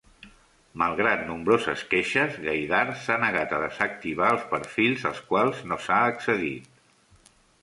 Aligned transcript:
Malgrat 0.81 1.19
nombroses 1.27 1.83
queixes, 1.91 2.39
Gaydar 2.45 2.81
s'ha 3.03 3.19
negat 3.25 3.53
a 3.59 3.61
desactivat 3.65 4.33
els 4.37 4.49
perfils 4.55 5.07
als 5.11 5.21
quals 5.29 5.61
no 5.73 5.79
s'ha 5.87 6.01
accedit. 6.17 7.33